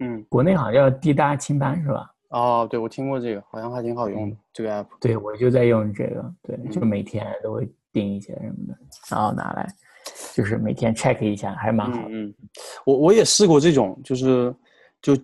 [0.00, 2.12] 嗯，国内好像叫滴答清单是吧？
[2.28, 4.86] 哦，对，我听过这个，好像还挺好用的这个 app。
[5.00, 8.78] 对，我就在用这个，对，就每天都会定一些什么的，
[9.10, 9.66] 然后拿来
[10.34, 12.08] 就是每天 check 一下，还是蛮好的。
[12.10, 12.32] 嗯，
[12.84, 14.54] 我我也试过这种，就是
[15.00, 15.16] 就。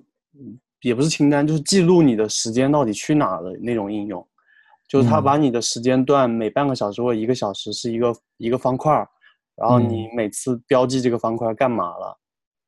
[0.83, 4.27] 也不是清单，就是记录你的时间到底去哪了那种应用，
[4.87, 9.09] 就是它把你的时间段每半个小时或一个小时是一个一个方块儿，
[9.57, 12.18] 然后你每次标记这个方块干嘛了，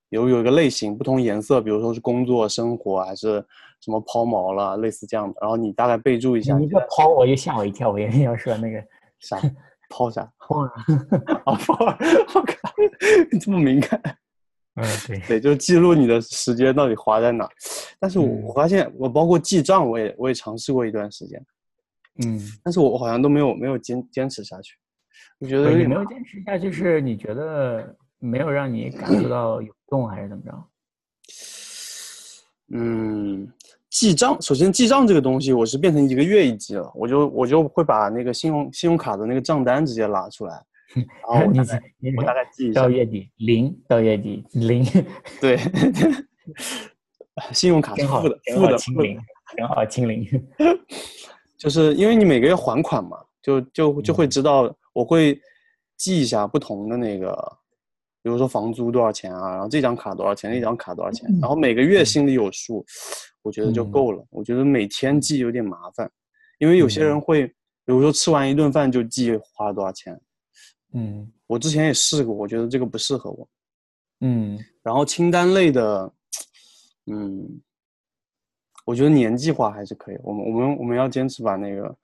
[0.09, 3.44] 有有一个类型，不同颜色，比如说是工作、生活还是
[3.81, 6.57] 什么抛锚了，类似这样的，然后你大概备注一下。
[6.57, 8.83] 你这抛我就吓我一跳，我原先要说那个
[9.20, 9.38] 啥？
[9.90, 10.26] 抛啥？
[10.40, 10.72] 抛啊
[11.44, 11.74] 抛，
[12.35, 12.72] 我靠，
[13.31, 14.00] 你这么敏感。
[14.76, 17.48] 嗯，对对，就是记录你的时间到底花在哪。
[17.98, 21.42] 但是我我发现，我包括记账，我也我也尝试过一段时间。
[22.24, 24.74] 嗯，但是我我好像都没有没有坚坚持下去。
[25.38, 30.64] 我觉得你没有坚持下去，是你觉得没有让你感受到有用，还是怎么着？
[32.72, 33.50] 嗯，
[33.88, 40.62] 记账，首先记账这个东西，我是变成一个月一记了，我就我就会把那个信用信用卡的那个账单直接拉出来。
[41.29, 41.59] 然后你
[42.16, 44.85] 我大概记一下，到月底零，到月底零，
[45.40, 45.59] 对，
[47.53, 49.18] 信用卡是负的，负的清零，
[49.57, 50.25] 很好清零。
[51.59, 55.40] 就是因为你每个月还款嘛，就就就会知道，我会
[55.96, 57.35] 记一下不同的那个，
[58.22, 62.85] 比如说房租多少钱啊，然后这张卡多少钱，那张卡多少钱，然后每个月心里有数，
[63.42, 64.25] 我觉得就够了。
[64.31, 66.11] 我觉得每天记有点麻烦，
[66.59, 67.55] 因为有些人会，比
[67.87, 70.18] 如说吃完一顿饭就记花了多少钱。
[70.96, 73.46] 嗯，我之前也试过，我觉得这个不适合我。
[74.20, 76.11] 嗯，然后清单类的，
[77.06, 77.61] 嗯，
[78.87, 80.18] 我觉得年计划还是可以。
[80.22, 81.94] 我们我们我们要坚持把那个。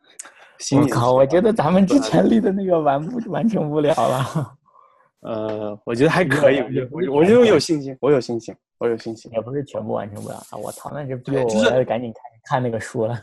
[0.76, 4.56] 我靠，我觉得咱们之前立的那个完不完成不了了。
[5.20, 9.30] 呃，我觉得还可以，我我就有信心，我有信心，我有信心。
[9.32, 10.58] 也不是全部完成不了啊！
[10.58, 13.20] 我操，那就逼我赶紧看看那个书了。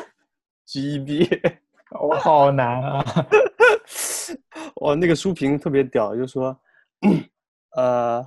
[0.66, 1.28] G B，
[2.00, 3.04] 我好难啊。
[4.76, 6.58] 哇，那个书评特别屌，就说，
[7.76, 8.26] 呃，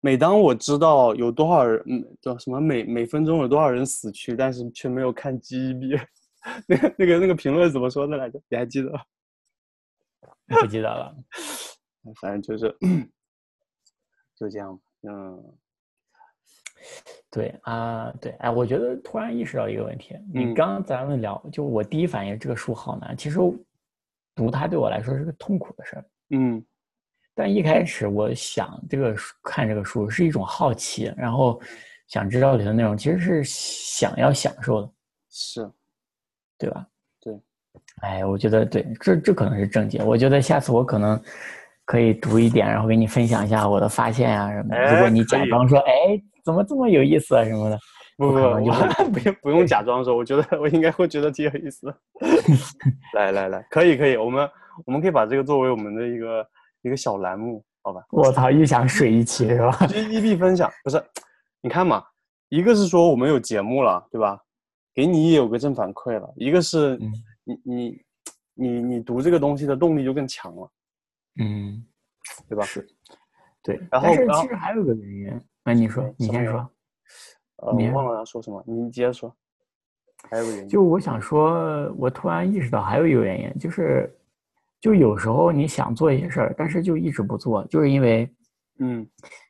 [0.00, 6.00] 每当我知道有多少人，嗯，叫什么每每分钟有多少人死去，但是却没有看 GEB，
[6.66, 8.40] 那个那个那个评论怎么说的来着？
[8.48, 8.92] 你还记得？
[10.60, 11.14] 不记得了，
[12.20, 12.76] 反正就是，
[14.36, 15.44] 就这样，嗯，
[17.30, 23.38] 对啊，对，哎，我觉得突然意识到一个问题，你刚刚咱们聊，就我第一反应这个书好难，其实。
[24.40, 26.64] 读它对我来说是个痛苦的事儿，嗯，
[27.34, 31.60] 但一开始我想这个看这个书是一种好奇，然后
[32.08, 34.90] 想知道里头内容，其实是想要享受的，
[35.28, 35.70] 是，
[36.56, 36.86] 对吧？
[37.20, 37.38] 对，
[38.00, 40.02] 哎，我觉得对，这这可能是正解。
[40.02, 41.22] 我觉得下次我可能
[41.84, 44.94] 可以读一点，然后给你分享一下我的发现啊什么的。
[44.94, 47.78] 如果你假装说，哎，怎么这么有意思啊什么的。
[48.20, 51.96] 不不不，不用不用假装说，我觉得我应该会觉得挺有意思的。
[53.16, 54.50] 来来来，可以可以，我们
[54.84, 56.46] 我们可以把这个作为我们的一个
[56.82, 58.04] 一个小栏目，好吧？
[58.10, 61.02] 我操，又想水一期是吧？G E B 分享不是，
[61.62, 62.04] 你看嘛，
[62.50, 64.38] 一个是说我们有节目了，对吧？
[64.92, 66.30] 给你也有个正反馈了。
[66.36, 67.12] 一个是嗯
[67.44, 68.02] 你你
[68.54, 70.70] 你你读这个东西的动力就更强了，
[71.40, 71.82] 嗯，
[72.50, 72.62] 对吧？
[72.64, 72.86] 是，
[73.62, 73.80] 对。
[73.90, 74.08] 然后
[74.42, 76.68] 其实还有个原因，啊，你说你先说。
[77.62, 79.34] 呃，你我忘了要说什么，你接着说。
[80.30, 84.14] 还有个原因，就我想说，我突然意识到还有一个原因，就是，
[84.78, 88.30] 就有时候你想做一些事儿，但是就一直不做，就是因为
[88.80, 89.08] 嗯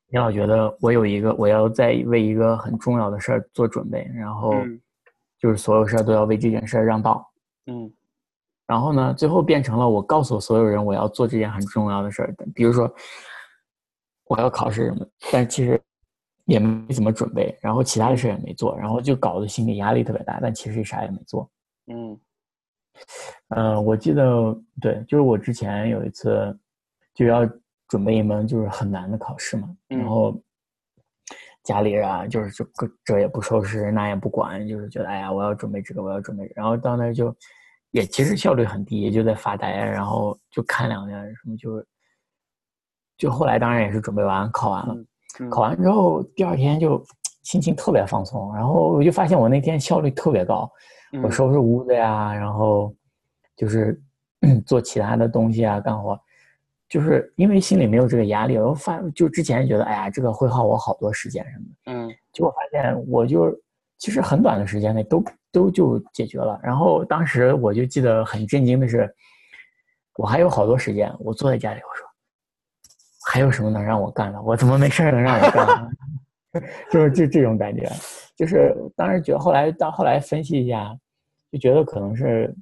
[0.09, 4.81] 你老觉得我有一个，我要在为一个很重要的事儿做准备，然后嗯
[5.39, 7.29] 就是所有事儿都要为这件事儿让道，
[7.67, 7.93] 嗯
[8.67, 12.89] 然后呢，最后变成了我告诉所有人我要做这件很重要的事儿，比如说
[14.27, 15.81] 我要考试什么，但其实
[16.51, 21.49] 也没怎么准备，然后其他的事也没做，然后就搞得心理压力特别大，但其实啥也没做。
[21.87, 22.19] 嗯。
[23.51, 26.59] 呃，我记得对，就是我之前有一次
[27.15, 27.49] 就要
[27.87, 30.09] 准备一门就是很难的考试嘛，然嗯。
[30.09, 30.43] 后
[31.63, 37.35] 家里人啊，就是这这也不收拾，那也不管，就是觉得哎呀，我要准备这个，我要准备这个，然后到那就
[37.93, 41.87] 也其实效率很低，也就在发呆，然后就看两眼什么，就是
[43.17, 45.07] 就后来当然也是准备完考完了，嗯
[45.51, 47.03] 考完之后第二天就
[47.43, 50.71] 心情特别放松，然后我就发现我那天效率特别高，
[51.23, 52.95] 我嗯收拾屋子呀，然后
[53.57, 54.01] 就是
[54.67, 56.19] 做其他的东西啊，干活，
[56.89, 62.15] 就是因为心里没有这个压力，我发就之前觉得，哎呀，这个会耗我好多时间什么的，嗯。
[62.33, 63.53] 结果发现我就
[63.99, 66.61] 其实很短的时间内都都就解决了。
[66.63, 69.13] 然后当时我就记得很震惊的是，
[70.17, 72.07] 我还有好多时间，我坐在家里，我说
[73.33, 74.43] 还有什么能让我干的？
[74.43, 75.91] 我怎么没事儿能让我干呢？
[76.91, 77.89] 就是这这种感觉，
[78.35, 80.99] 就是当时觉得后来到后来分析一下，
[81.53, 82.53] 就觉得可能是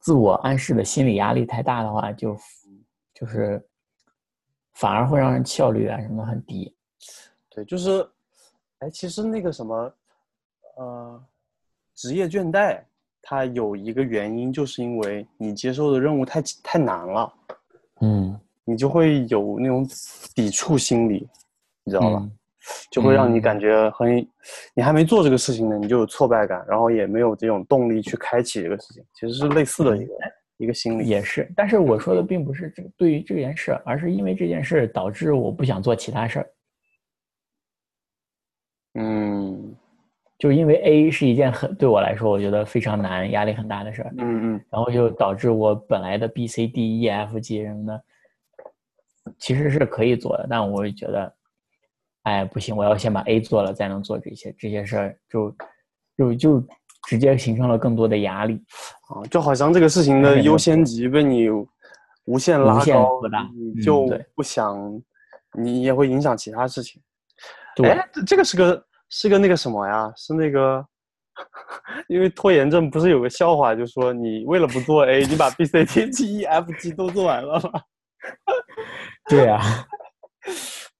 [0.00, 2.34] 自我暗示的心理压力太大的话，就
[3.12, 3.62] 就是
[4.72, 6.74] 反而会让人效率啊什么很低。
[7.50, 8.08] 对，就是，
[8.78, 9.94] 哎，其实那个什么，
[10.78, 11.22] 呃，
[11.94, 12.82] 职业倦怠，
[13.20, 17.32] 它有一个原因，就是因为你接受的任务太太难了，
[18.00, 18.33] 嗯，
[18.64, 19.86] 你就会有那种
[20.34, 21.28] 抵触心理，
[21.84, 22.18] 你知道吧？
[22.20, 22.32] 嗯
[22.90, 24.26] 就会让你嗯感觉很，
[24.74, 30.12] 你还没做这个事情呢，你就有挫败感，然后也没有这种动力去开启这个事情，其实是类似的一个
[30.56, 31.06] 一个心理。
[31.06, 36.50] 也是，但是我说的并不是这个对于这件事，而是因为这件事导致我不想做其他事儿。
[38.94, 39.76] 嗯
[40.38, 48.04] 就因为 A 是一件很对我来说，我觉得非常难、压力很大的事儿，嗯嗯然后就导致我本来的 B、C、D、E、F、G 什么的，
[49.38, 51.34] 其实是可以做的，但我就觉得，
[52.24, 55.56] 哎，不行，我要先把 A 做了，再能做这些这些事儿，就
[56.16, 56.66] 就就
[57.06, 58.62] 直接形成了更多的压力。
[59.08, 61.48] 啊，就好像这个事情的优先级被你
[62.26, 63.20] 无限拉无限高
[63.54, 64.78] 你就不想，
[65.58, 67.00] 你也会影响其他事情。
[67.76, 70.12] 对，哎，这这个是个是个那个什么呀？
[70.16, 70.86] 是那个，
[72.08, 77.82] 因为拖延症不是有个笑话，就说你为了不做 A，你把 B、C、D、G、E、F、G 都做完了吗？
[79.30, 79.60] 对啊，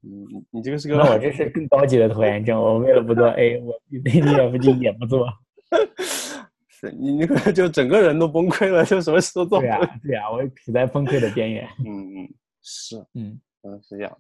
[0.03, 5.29] 嗯，你你这个是个，那我这是更高级的拖延症，我为了不做 A， 我 B、C、D、F、G 也不做。
[6.69, 11.69] 是你那个就整个人都崩溃了，就什么事都做不对啊了。，对啊，我处在崩溃的边缘。
[11.85, 12.29] 嗯嗯，
[12.63, 14.19] 是，嗯，嗯是这样。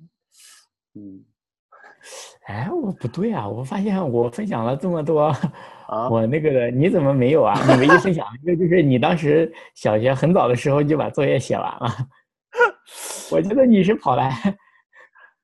[0.94, 1.24] 嗯
[2.46, 3.48] 哎，我不对啊！
[3.48, 5.34] 我发现我分享了这么多，
[5.88, 7.54] 啊，我那个的你怎么没有啊？
[7.66, 11.88] 你唯一分享一个就是你当时小学很早的时候就把作业写完了，
[13.30, 14.30] 我觉得你是跑来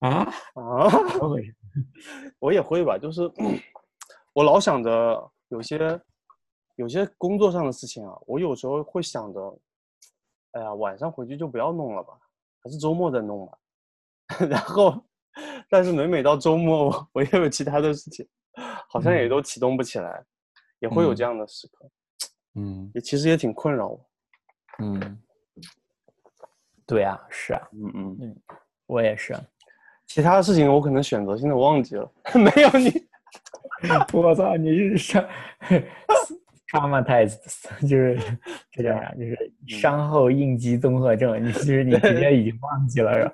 [0.00, 0.08] 啊？
[0.54, 1.54] 啊，怎么回事？
[2.38, 3.22] 我也会吧，就是
[4.32, 6.00] 我老想着有些
[6.76, 9.58] 有些工作上的事情啊，我有时候会想着，
[10.52, 12.14] 哎呀，晚上回去就不要弄了吧，
[12.62, 13.58] 还是周末再弄吧。
[14.48, 15.02] 然后，
[15.68, 18.26] 但是每每到周末，我我又有其他的事情，
[18.88, 20.24] 好像也嗯都启动不起来，
[20.80, 21.90] 也会有嗯这样的时刻，
[22.54, 24.06] 嗯也其实也挺困扰我。
[24.78, 25.20] 嗯，
[26.90, 28.36] 对啊，是啊，嗯嗯，
[28.86, 29.34] 我也是。
[30.06, 33.08] 其他的事情我可能选择性的忘记了， 没有你。
[34.12, 35.24] 我操，你是伤
[36.68, 37.38] traumatized，
[37.88, 38.18] 就是
[38.72, 39.14] 这叫啥？
[39.14, 41.42] 就是伤后应激综合症。
[41.42, 43.32] 你其实你直接已经忘记了，是吧？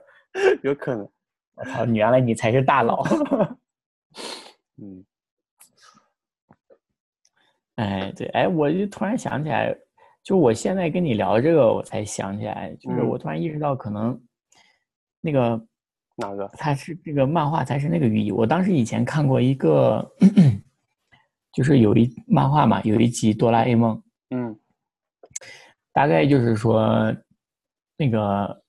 [0.63, 1.09] 有可能，
[1.55, 3.03] 我操，你原来你才是大佬。
[4.77, 5.05] 嗯
[7.77, 9.75] 哎，对，哎，我就突然想起来，
[10.27, 14.21] 就我现在跟你聊这个，我才想起来，就是嗯我突然意识到，可能
[15.21, 15.51] 那个
[16.17, 16.51] 哪个？
[16.55, 18.33] 它是这个漫画才是那个寓意。
[18.33, 20.05] 我当时以前看过一个，
[21.53, 24.59] 就是有一漫画嘛，有一集哆啦 A 梦，嗯
[25.93, 27.15] 大概就是说，
[27.97, 28.65] 那个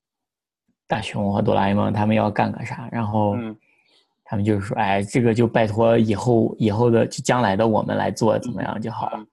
[0.86, 3.58] 大雄和哆啦 A 梦他们要干个啥，然后嗯
[4.24, 9.26] 他们就是说，哎，这个就拜托以后以后的就将来的我们来做怎么样就好了。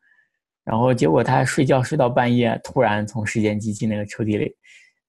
[0.65, 4.55] 然后结果他睡觉睡到半夜，突然从时间机器那个抽屉里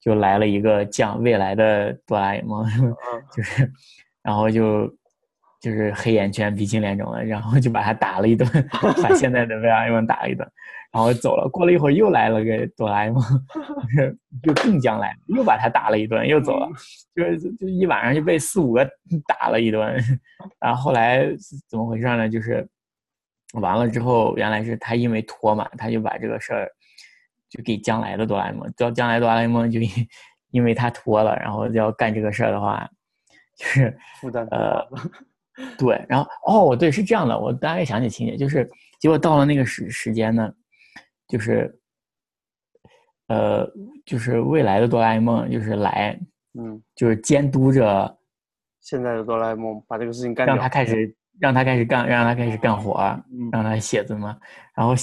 [0.02, 2.66] 就来了一个将未来的哆啦 A 梦，
[3.36, 3.72] 就是，
[4.22, 4.88] 然后就
[5.62, 8.48] 就是黑眼圈、鼻青脸肿的，然后就把他打了一顿，
[9.02, 10.46] 把现在的哆啦 A 梦打了一顿。
[10.92, 13.22] 然后走了，过了一会儿又来了个哆啦 A 梦，
[14.42, 16.70] 就更将来，又把他打了一顿，又走了，
[17.14, 18.90] 就是就一晚上就被四五个
[19.28, 19.94] 打了一顿。
[20.58, 21.26] 然后后来
[21.70, 22.30] 怎么回事呢？
[22.30, 22.66] 就是
[23.62, 26.72] 完了之后，原来是他因为拖嘛，他就把这个事儿
[27.50, 29.90] 就给将来的哆啦 A 梦，叫将来哆啦 A 梦就因
[30.52, 32.90] 因为他拖了，然后要干这个事儿的话，
[33.56, 34.86] 就是负担呃，
[35.78, 40.54] 对，然后哦，对，是这样的，我大概想起情节，就是结果到了那个时时间呢。
[41.28, 41.76] 就是，
[43.30, 43.68] 呃，
[44.06, 46.16] 就是未来的哆啦 A 梦，就是来，
[46.54, 48.16] 嗯，就是监督着
[48.80, 52.96] 现在的哆啦 A 梦，把这个事情干掉，让他开始，让他开始干，让他开始干活，
[53.52, 54.38] 让他写字嘛，
[54.76, 54.94] 然后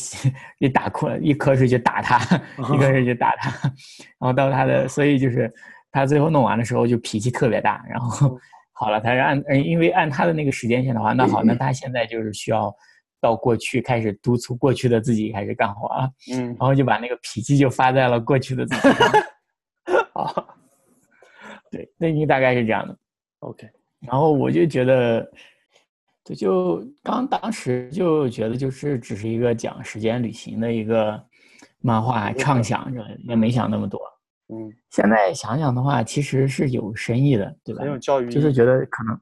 [0.58, 2.18] 一打困，一瞌睡就打他，
[2.58, 3.50] 一瞌睡就打他，
[4.18, 5.52] 然后到他的，所以就是
[5.90, 8.38] 他最后弄完的时候就脾气特别大，然后
[8.72, 12.74] 好了，他是按，因为按他的那个时间线的话，那好，那他现在就是需要。
[13.22, 19.08] 到过去开始督促过去的自己开始干活啊，嗯，然后就把那个脾气就发在了过去的自己上，
[20.14, 20.44] 啊，
[21.70, 22.98] 对，内心大概是这样的
[23.38, 23.64] ，OK，
[24.00, 25.24] 然后我就觉得，
[26.24, 31.22] 这就刚当时就觉得就是只是一个讲时间旅行的一个
[31.80, 34.00] 漫画畅想着，也没想那么多，
[34.48, 37.82] 嗯，现在想想的话，其实是有深意的，对吧？
[37.82, 39.20] 很有教育，就是觉得可能，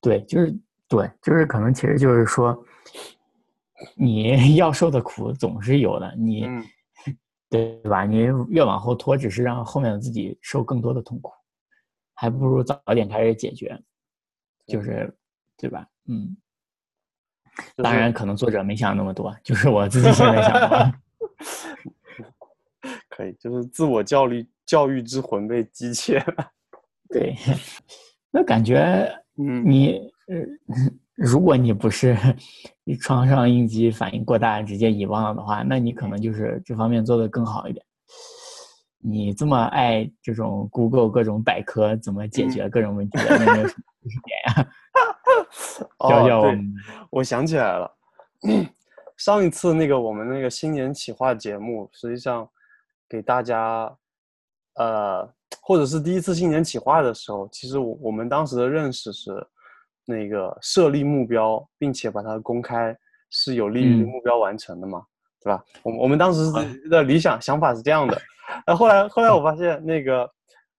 [0.00, 0.56] 对，就是
[0.88, 2.64] 对，就是可能其实就是说。
[3.96, 6.46] 你 要受的苦总是有的，你
[7.50, 8.04] 对吧？
[8.04, 11.32] 你越往后拖，只是让后面的自己受更多的痛苦，
[12.14, 13.76] 还不如早点开始解决，
[14.68, 15.12] 就是
[15.62, 15.86] 对吧？
[16.08, 16.36] 嗯，
[17.76, 20.92] 当然可能作者没想那么多，就是我自己现在想的。
[23.08, 26.50] 可以，就是自我教育教育之魂被激切了。
[27.08, 27.36] 对，
[28.32, 29.92] 那感觉，嗯，你
[30.26, 30.36] 呃。
[31.14, 32.16] 如果你不是
[33.00, 37.84] 创伤应激反应过大直接遗忘了的话，那你可能就是这方面做的更好一点。
[38.98, 44.72] 你这么爱这种 Google 各种百科怎么解决各种问题的，那有什么知识点呀？
[46.08, 46.54] 教教我。
[47.10, 47.90] 我想起来了，
[49.16, 52.48] 上一次那个我们那个新年企划节目，实际上
[53.08, 53.94] 给大家，
[54.74, 55.28] 呃，
[55.60, 59.46] 或者是第一次新年企划的时候，其实我我们当时的认识是。
[60.04, 62.92] 那个设立目标，并且把它公开，
[63.30, 65.00] 是有利于目标完成的嘛？
[65.40, 65.64] 对吧？
[65.84, 66.40] 我我们当时
[66.90, 68.20] 的理想想法是这样的。
[68.66, 70.28] 那后来后来我发现，那个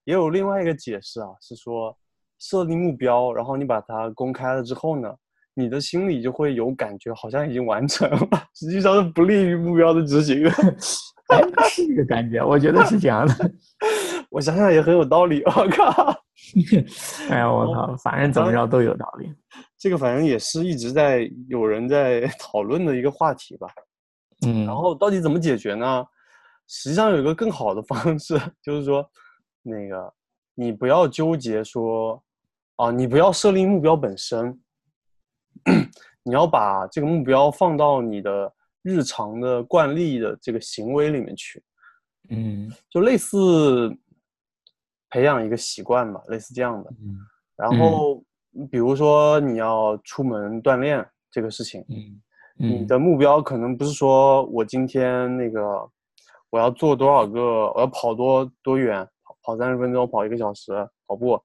[0.03, 1.97] 也有另外一个解释啊，是说
[2.43, 5.09] 设立目标，然后你把它公开了之后呢，
[5.53, 10.49] 你的心里就会有感觉，好像已经完成了， 实际上是不利于目标的执行。
[11.69, 13.51] 是这个感觉，我觉得是这样的。
[14.29, 15.41] 我想想也很有道理。
[15.45, 16.13] 我靠！
[17.29, 17.95] 哎呀，我靠！
[17.95, 19.33] 反正怎么着都有道理。
[19.77, 23.67] 这个反正也是一直在有人在讨论的一个话题吧。
[24.45, 24.65] 嗯。
[24.65, 26.05] 然后到底怎么解决呢？
[26.67, 29.09] 实际上有一个更好的方式，就是说，
[29.61, 30.13] 那个
[30.55, 32.21] 你不要纠结说，
[32.75, 34.59] 啊，你不要设立目标本身，
[36.23, 41.63] 你要把这个目标放到你的日常的惯例的这个行为里面去。
[42.29, 42.71] 嗯。
[42.89, 43.95] 就类似。
[45.09, 46.89] 培养一个习惯吧，类似这样的。
[46.99, 47.19] 嗯，
[47.55, 48.19] 然后
[48.71, 52.19] 比如说你要出门锻炼这个事情，嗯，
[52.57, 55.87] 你的目标可能不是说我今天那个
[56.49, 57.39] 我要做多少个，
[57.73, 60.71] 我要跑多多远，跑跑三十分钟，跑一个小时
[61.05, 61.39] 跑步，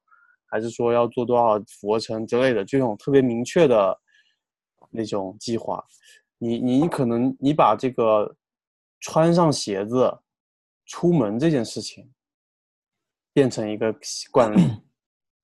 [0.49, 3.99] 还是说要做多少俯卧撑之类的这种特别明确的
[4.91, 5.85] 那种计划。
[6.39, 8.35] 你你可能你把这个
[9.01, 10.19] 穿上鞋子
[10.87, 12.11] 出门这件事情。
[13.35, 14.83] 变成一个习惯了，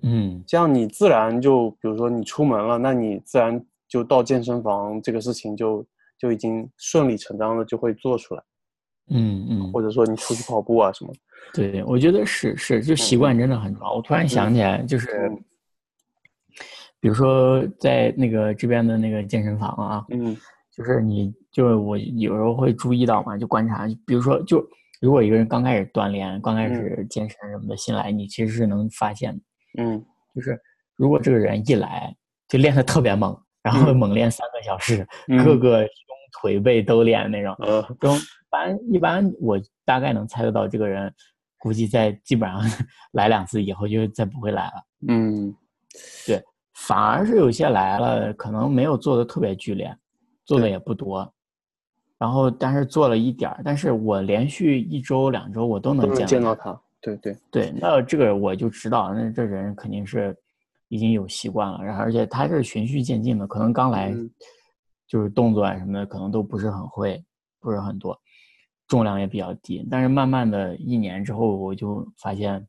[0.02, 5.86] 嗯，这样你自然就，比如说你出门了，那你自然就到健身房，这个事情就
[6.18, 8.42] 就已经顺理成章的就会做出来，
[9.10, 11.12] 嗯嗯，或者说你出去跑步啊什么，
[11.52, 13.94] 对，我觉得是是，就习惯真的很重要。
[13.94, 15.30] 我突然想起来，就是，
[17.00, 20.36] 比如说在那个这边的那个健身房啊，嗯，
[20.70, 24.64] 就是你就是我有时候会注意到嘛，就观察，比如说就。
[25.00, 29.40] 如果一个人刚开始锻炼、刚开始健身什么的，新来，你其实是能发现的。
[29.82, 30.02] 嗯，
[30.34, 30.58] 就是
[30.96, 32.14] 如果这个人一来
[32.48, 35.06] 就练的特别猛，然后猛练三个小时，
[35.44, 35.88] 各个胸
[36.40, 37.56] 腿背都练那种，
[37.98, 38.20] 都一
[38.50, 41.12] 般一般，我大概能猜得到这个人，
[41.58, 42.60] 估计在基本上
[43.12, 44.72] 来两次以后就再不会来了。
[45.08, 45.54] 嗯，
[46.26, 46.42] 对，
[46.74, 49.96] 反而是有些来了，可能没有做的特别剧烈，
[50.44, 51.32] 做的也不多，
[52.18, 57.36] 然后但是做了一点儿，但是我连续一周两周我都能见见到他，对对。
[57.50, 60.36] 对，那这个我就知道，那这人肯定是
[60.88, 64.14] 已经有习惯了，然后而且他是循序渐进的，可能刚来
[65.14, 67.24] 就是动作啊什么的可能都不是很会，
[67.60, 68.20] 不是很多，
[68.88, 72.66] 重量也比较低，但是慢慢的一年之后，我就发现。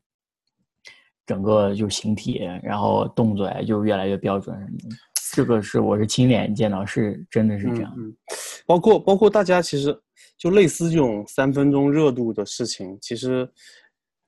[1.28, 4.96] 整个就形体，然后动作呀就越来越标准什么的，
[5.34, 7.92] 这个是我是亲眼见到，是真的是这样。
[7.96, 8.14] 嗯，
[8.64, 9.92] 包括包括大家其实
[10.38, 13.42] 就类似这种三分钟热度的事情，其实，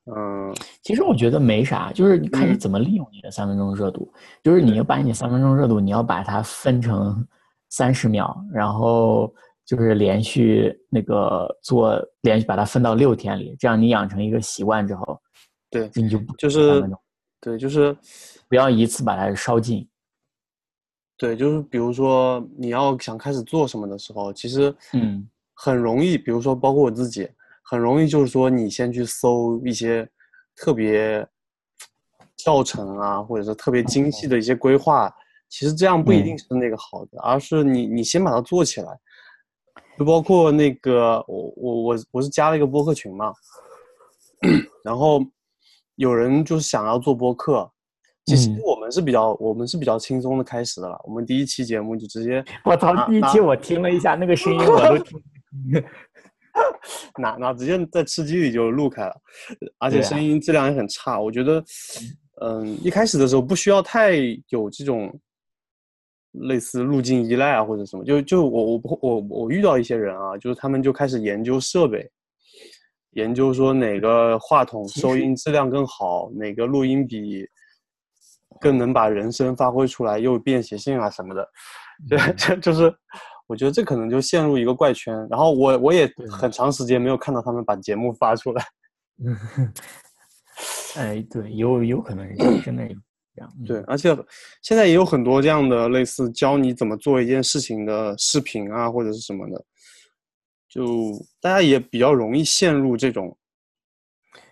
[0.06, 0.52] 嗯，
[0.82, 4.12] 其实我觉得没啥，就是你看你怎么利用你的三分钟热度，
[4.42, 7.24] 就是你要把你三分钟热度，你要把它分成
[7.68, 9.32] 三十秒，然后
[9.64, 15.20] 就是连续那个做，连续把它分到六天里，这样你养成一个习惯之后。
[15.70, 16.82] 对，你就就是，
[17.40, 17.94] 对，就是
[18.48, 19.86] 不要一次把它烧尽。
[21.18, 26.16] 对，就是比如说你要想开始做什么的时候，其实嗯，很容易。
[26.16, 27.28] 比如说，包括我自己，
[27.62, 30.08] 很容易就是说，你先去搜一些
[30.56, 31.28] 特别
[32.36, 35.14] 教程啊，或者是特别精细的一些规划。
[35.48, 38.98] 其实这样不一定是那个好的，而是你你先把它做起来。
[39.98, 43.32] 就包括那个我我我我是加了一个播客群嘛，
[44.84, 45.20] 然后。
[45.98, 47.68] 有人就是想要做播客，
[48.24, 50.96] 其实我们是比较我们是比较轻松的开始的了。
[51.02, 52.94] 我们第一期节目就直接， 我操！
[53.08, 55.20] 第一期我听了一下，那个声音我都听，
[57.18, 59.16] 那那直接在吃鸡里就录开了，
[59.78, 61.18] 而且声音质量也很差。
[61.18, 61.64] 我觉得，
[62.42, 64.18] 嗯，一开始的时候不需要太
[64.50, 65.12] 有这种
[66.32, 72.08] 类似路径依赖啊或者什么，就就我我不我我遇到一些人啊，就是他们就开始研究设备。
[73.12, 77.44] 研究说哪个话筒收音质量更好，哪个录音笔
[78.60, 81.48] 更能把人声发挥出来，又有便携性啊什么的，
[82.08, 82.94] 对，这就是
[83.46, 85.14] 我觉得这可能就陷入一个怪圈。
[85.30, 88.62] 然后我我也很长时间没有看到他们把节目发出来。
[89.24, 89.72] 嗯
[90.96, 92.94] 哎，对，有有可能是真的有
[93.38, 93.52] 这样。
[93.66, 94.16] 对，而且
[94.62, 99.64] 现在也有很多这样的类似教你怎么做一件事情的视频啊，或者是什么的。
[100.68, 103.34] 就大家也比较容易陷入这种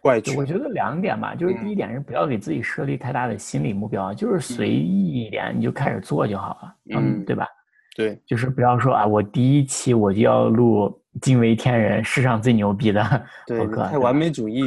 [0.01, 0.35] 怪圈。
[0.37, 7.47] 我觉得两点吧，就是第一点是不要给自己设立太大的心理目标，就是随意一点，你就开始做就好了，嗯，对吧？
[7.95, 13.03] 对，就是不要说啊，我第一期我就要录惊为天人、世上最牛逼的
[13.49, 14.61] 博客，太完美主义。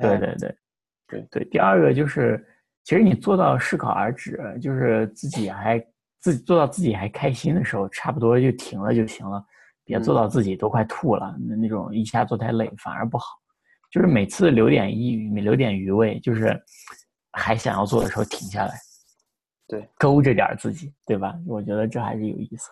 [0.00, 0.54] 对对对
[1.08, 1.44] 对对。
[1.46, 2.44] 第二个就是，
[2.88, 5.78] 其实你做到适可而止，就是自己还
[6.20, 9.44] 自己做到自己还开心的时候，差不多就停了就行了。
[9.84, 13.26] 别做到自己都快吐了，那那种一下做太累反而不好。
[13.90, 16.58] 就是每次留点余，留点余味，就是
[17.32, 18.74] 还想要做的时候停下来，
[19.66, 21.38] 对，勾着点自己，对吧？
[21.46, 22.70] 我觉得这还是有意思。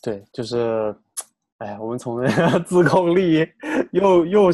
[0.00, 0.94] 对，就是，
[1.58, 3.44] 哎，我们从那 个自控力
[3.90, 4.50] 又又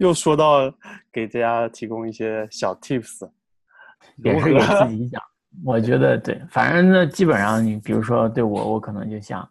[0.00, 0.70] 又说到
[1.10, 3.26] 给大家提供一些小 tips，
[4.16, 5.22] 也是给自己讲。
[5.64, 9.48] 我觉得对，反正那基本上你比如说对我，我可能就想。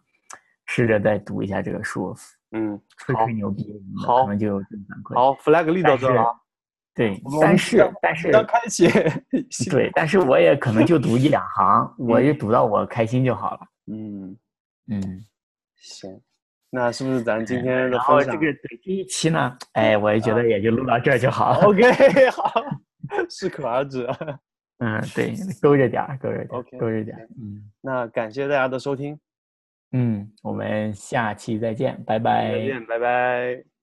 [0.66, 2.16] 试着再读一下这个书，
[2.52, 5.14] 嗯，吹吹牛逼，好，可能就有正反馈。
[5.14, 6.24] 好，flag 立到这了。
[6.94, 8.88] 对，但是但是要开启。
[9.70, 13.60] 对，但是我也可能就读一两行，我就读到我开心就好了。
[13.92, 14.34] 嗯
[14.90, 15.26] 嗯，
[15.76, 16.18] 行，
[16.70, 18.40] 那是不是咱今天的分享？
[18.40, 21.66] 这个第一期呢，哎，我也觉得也就录到这儿就好了。
[21.66, 21.82] OK，
[22.32, 22.50] 好，
[23.28, 24.06] 适可而止。
[24.78, 27.16] 嗯，对，勾着点儿，勾着点，OK，勾着点。
[27.40, 29.18] 嗯，那感谢大家的收听。
[29.92, 32.50] 嗯，我们下期再见，拜拜。
[32.52, 33.73] 再见，拜拜。